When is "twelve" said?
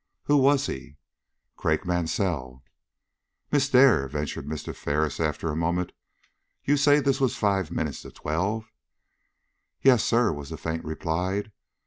8.09-8.71